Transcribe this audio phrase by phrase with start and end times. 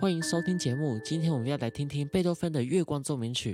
[0.00, 0.98] 欢迎收听节目。
[1.04, 3.52] 今天我们要来听听贝多芬的《月光奏鸣曲》。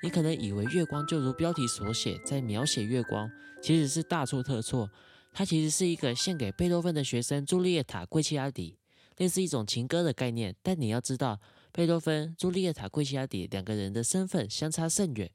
[0.00, 3.28] 你可能以为月光就如标题所写，在描写月光，
[3.60, 4.88] 其实是大错特错。
[5.32, 8.78] 它其实是一个献给贝多芬的学生朱丽叶塔·贵奇亚底，
[9.16, 10.54] 类似一种情歌的概念。
[10.62, 11.40] 但你要知道，
[11.72, 15.28] 贝多芬、朱丽叶塔·贵奇亚底两个人的身份相差甚远。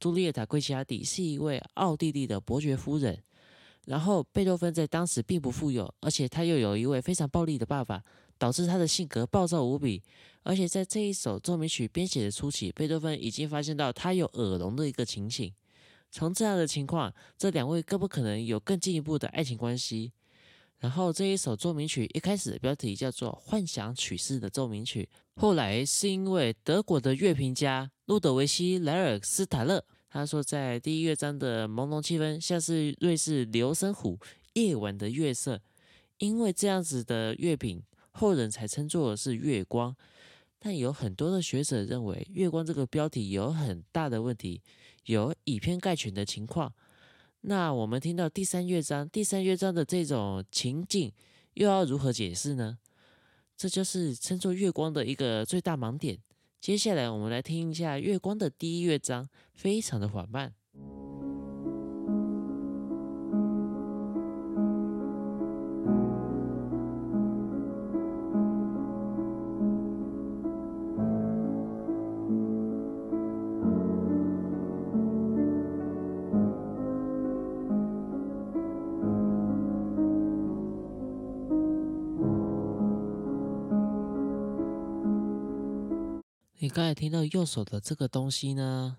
[0.00, 3.22] 朱丽叶塔·贵奇亚底是一位奥地利的伯爵夫人。
[3.84, 8.02] 然后，贝多芬在当时并不富有，而且他又有一位非常暴力的爸爸，
[8.38, 10.02] 导致他的性格暴躁无比。
[10.44, 15.52] 而且在这一首奏鸣曲编写的初期，贝多芬已经发现到他有耳聋的一个情形。
[16.10, 20.12] 从这样的情况，这两位更不可能有更进一步的爱情关系。
[20.78, 25.08] 然后这一首奏鸣曲一开始的标题叫做《幻想曲式的奏鸣曲》，
[25.40, 29.84] 后来是因为德国的乐评家路德维希·莱尔斯塔勒。
[30.08, 34.18] 他说，在第一乐章的朦胧气氛像是瑞士流声湖
[34.54, 35.60] 夜晚的月色，
[36.18, 37.82] 因为这样子的乐品，
[38.18, 39.96] 后人才称作是月光。
[40.58, 44.60] 但有很多的学者认为，月光这个标题有很大的问题，
[45.04, 46.74] 有以偏概全的情况。
[47.42, 51.12] 那我们听到第三乐章，第三乐章的这种情境，
[51.54, 52.78] 又要如何解释呢？
[53.56, 56.18] 这就是称作月光的一个最大盲点。
[56.60, 60.52] 接下来，我们来听一下《月光》的第一乐章，非常的缓慢。
[86.60, 88.96] 你刚才听到右手的这个东西呢？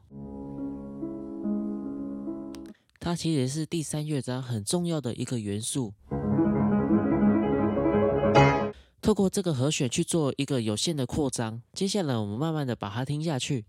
[3.02, 5.92] 它其实是第三乐章很重要的一个元素。
[9.02, 11.62] 透过这个和弦去做一个有限的扩张。
[11.74, 13.66] 接下来我们慢慢的把它听下去。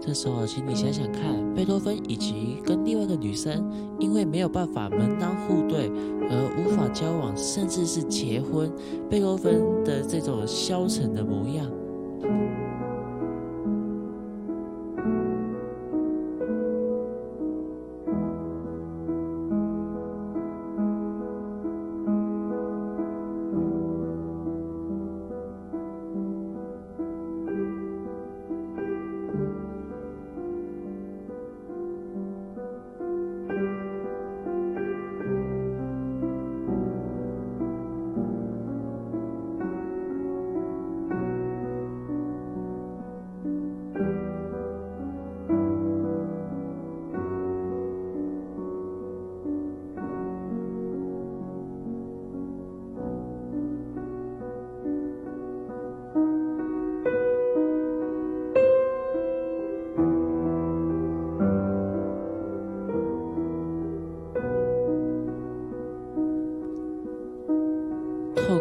[0.00, 3.70] 这时候，请你想想看，贝多芬以及跟另外一个女生，
[4.00, 5.88] 因为没有办法门当户对
[6.28, 8.68] 而无法交往，甚至是结婚，
[9.08, 11.70] 贝多芬的这种消沉的模样。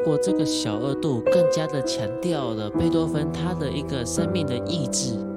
[0.03, 5.30] 过这个小二度，更加的强调了贝多芬他的一个生命的意志。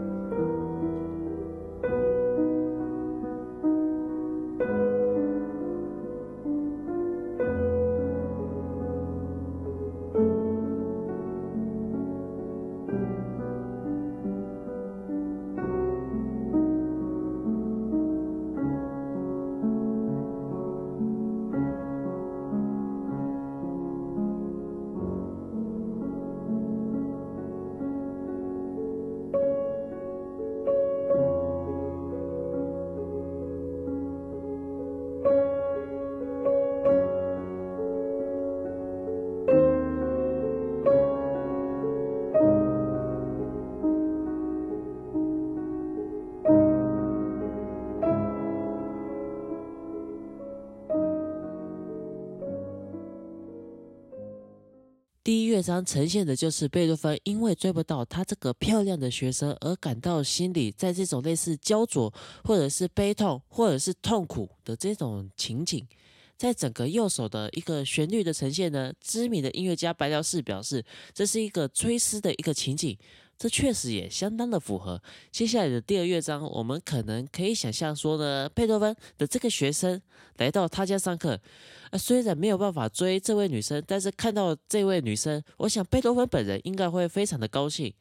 [55.64, 62.12] 章呈现的就是贝多芬因为追不到他这个漂亮的学生而感到心里在这种类似焦灼，
[62.44, 65.86] 或者是悲痛，或者是痛苦的这种情景。
[66.36, 70.84] 在整个右手的一个旋律的呈现呢，知名的音乐家白辽士表示，
[71.14, 72.98] 这是一个追思的一个情景。
[73.44, 75.02] 这确实也相当的符合。
[75.30, 80.00] 接下来的第二乐章，我们可能可以想象说呢，贝多芬的这个学生
[80.38, 81.38] 来到他家上课，
[81.90, 87.92] 呃，虽然没有办法追这位女生，但是看到这位女生，我想贝多芬本人应该会非常的高兴。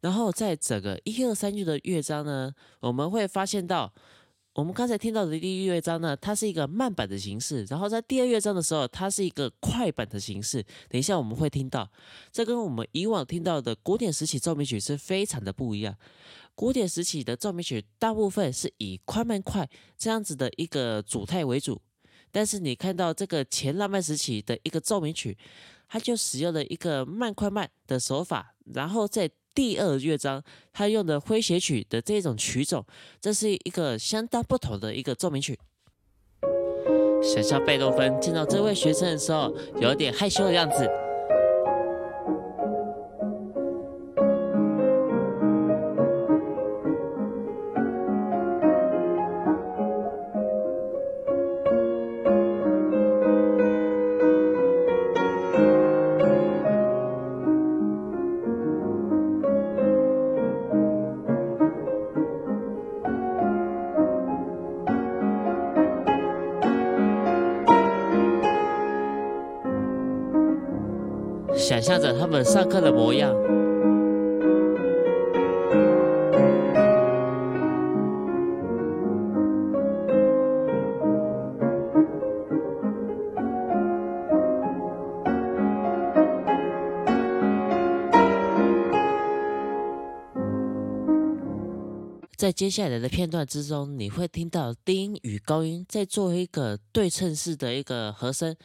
[0.00, 3.92] 然后在整个一二三句的乐章呢，我们会发现到。
[4.58, 10.60] 我们刚才听到的第一乐章呢，它是一个慢板的形式，然后在第二乐章的时候，它是一个快板的形式。
[10.88, 11.88] 等一下我们会听到，
[12.32, 15.94] 这跟我们以往听到的古典时期奏鸣曲是非常的不一样。
[16.56, 21.80] 古典时期的奏鸣曲大部分是以快慢快这样子的一个主态为主，
[22.32, 25.38] 但是你看到这个前浪漫时期的一个奏鸣曲，
[25.86, 30.40] 它就使用了一个慢快慢的手法，然后在第二乐章，
[30.72, 32.84] 他用的诙谐曲的这种曲种，
[33.20, 35.58] 这是一个相当不同的一个奏鸣曲。
[37.20, 40.88] 想象贝多芬见到这位学生的时候，有点害羞的样子。
[71.68, 73.57] 想象着他们上课的模样。
[92.48, 98.56] 在接下来的片段之中，你会听到低音与高音在做一个对称式的一个和声，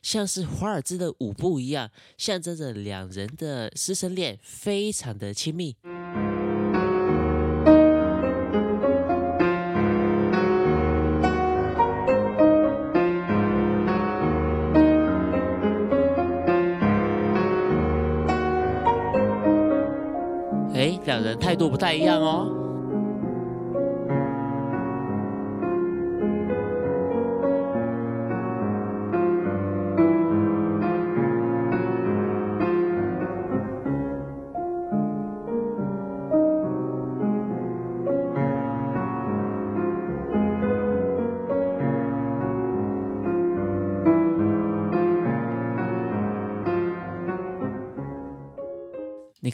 [0.00, 5.74] 像是华尔兹的舞步一样，象征着两人的师生恋非常的亲密。
[20.74, 22.61] 哎，两人态度不太一样哦。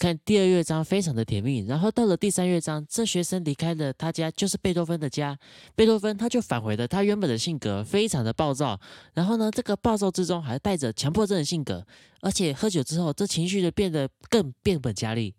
[0.08, 5.38] 看第二乐章非常的甜蜜，然后到了第三乐章，这学生离开了他家，就是贝多芬的家。
[5.76, 8.80] 贝多芬他就返回了他原本的性格，非常的暴躁。
[9.12, 11.86] 然后呢，这个暴躁之中还带着强迫症的性格，
[12.22, 15.34] 而且喝酒之后，这情绪就变得更变本加厉。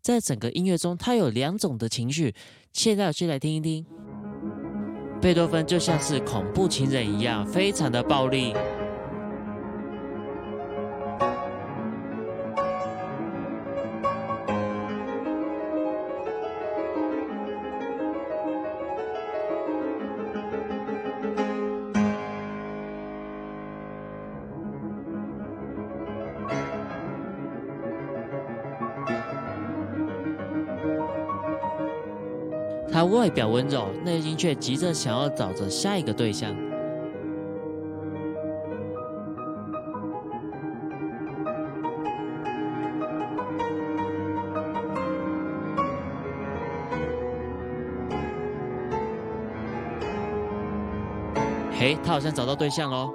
[0.00, 2.32] 在整个音乐中，他有两种的情绪。
[2.72, 3.84] 现在我先来听一听，
[5.20, 8.54] 贝多芬就像是恐怖情人一样，非常的暴力。
[33.02, 36.54] 他外表温柔，内心却急着想要找着下一个对象。
[51.72, 53.12] 嘿，他好像找到对象喽！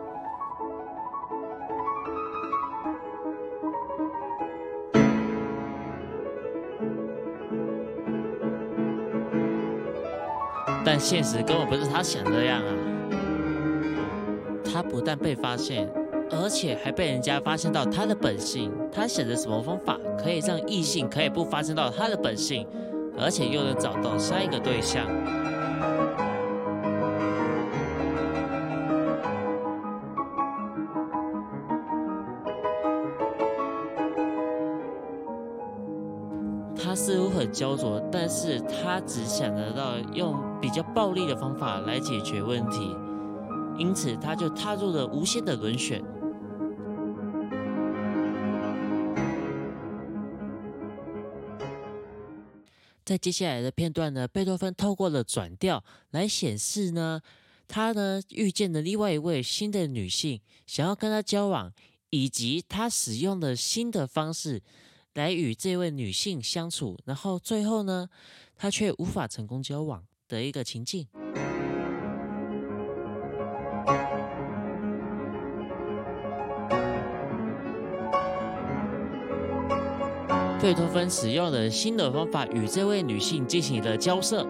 [10.98, 12.74] 但现实根本不是他想的样啊！
[14.66, 15.88] 他不但被发现，
[16.32, 18.72] 而且还被人家发现到他的本性。
[18.92, 22.66] 他想着什么方法可以让异性可以不发现到他的本性，
[23.16, 25.06] 而且又能找到下一个对象？
[36.76, 38.00] 他似乎很焦灼，
[38.30, 42.94] 但是他只想得到用比较暴力的方法来解决问题，
[43.80, 46.04] 因此他就踏入了无限的轮选。
[53.06, 55.82] 在接下来的片段呢，贝多芬透过了转调
[56.12, 57.22] 来显示呢，
[57.66, 61.72] 他呢遇见了另外一位新的女性，想要跟他交往，
[62.10, 64.62] 以及他使用的新的方式。
[65.18, 68.08] 来与这位女性相处，然后最后呢，
[68.56, 71.08] 他却无法成功交往的一个情境。
[80.62, 84.46] 贝多芬使用了新的方法与这位女性进行了交涉。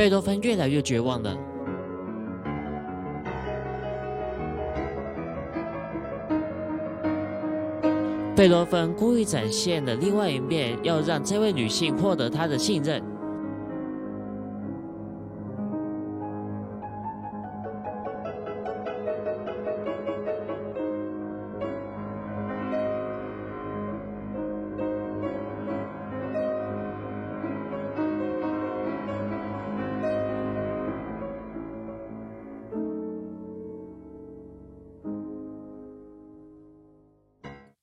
[0.00, 1.36] 贝多芬越来越绝望了。
[8.34, 13.09] 贝多芬故意展现了另外一面，要让这位女性获得他的信任。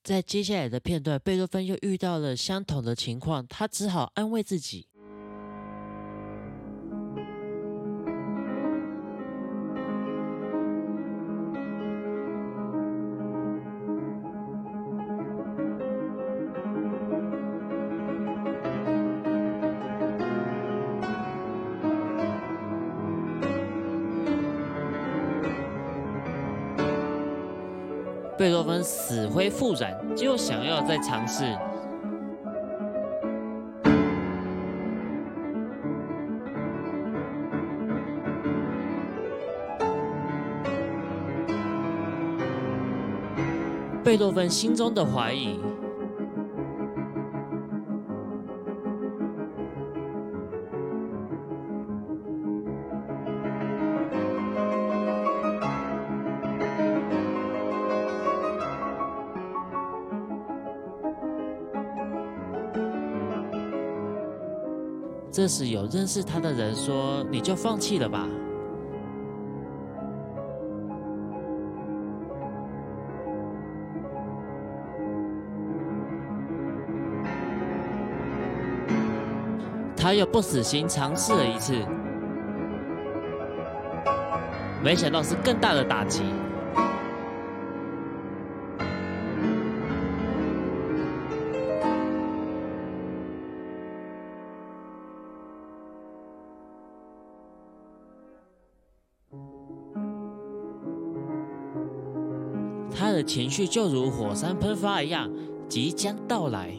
[0.07, 4.87] 在接下来的片段，贝多芬又遇到了相同的情况，他只好安慰自己。
[28.37, 31.43] 贝多芬死灰复燃，就想要再尝试。
[44.03, 45.59] 贝多芬心中的怀疑。
[65.37, 68.27] 这时，有认识他的人说：“你就放弃了吧。”
[79.95, 81.75] 他又不死心，尝试了一次，
[84.83, 86.23] 没想到是更大的打击。
[102.99, 105.29] 他的情绪就如火山喷发一样，
[105.69, 106.71] 即将到来。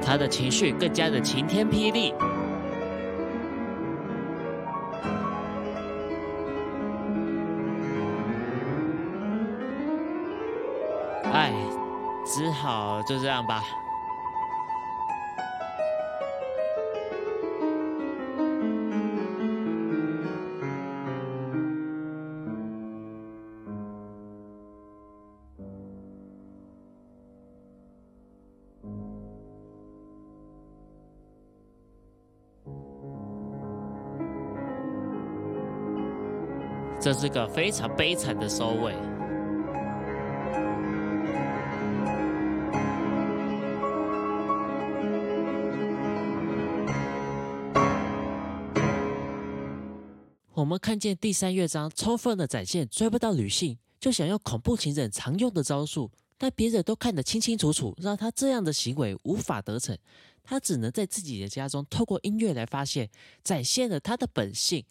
[0.00, 2.14] 他的情绪更加的晴天霹雳。
[11.32, 11.52] 哎。
[12.28, 13.64] 只好就这样吧。
[37.00, 39.17] 这是个非常悲惨的收尾。
[50.58, 59.96] 我们看见第三乐章充分的展现追不到女性就想要恐怖情人常用的招数，但别人都看得清清楚楚，让他这样的行为无法得逞。
[60.42, 63.08] 他只能在自己的家中透过音乐来发现，
[63.44, 64.84] 展现了他的本性。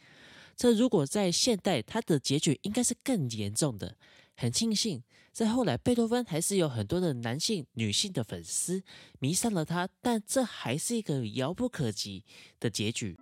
[0.55, 3.97] 这如果在现代，他的结局应该是更严重的。
[4.38, 8.81] 很庆幸，在后来贝多芬还是有很多的男性、女性的粉丝
[9.19, 12.24] 迷上了他，但这还是一个遥不可及
[12.57, 13.17] 的结局。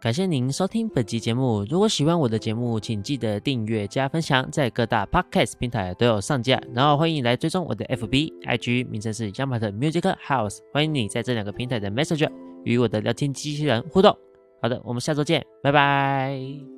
[0.00, 1.64] 感谢您收听本期节目。
[1.68, 6.60] 如果喜欢我的节目，请记得订阅加分享，在各大 podcast 平台都有上架。
[6.72, 10.58] 然后欢迎来追踪我的 FB、IG，名称是 y a m a t Music House。
[10.72, 12.30] 欢迎你在这两个平台的 Messenger
[12.64, 14.16] 与我的聊天机器人互动。
[14.62, 16.77] 好的，我们下周见，拜拜。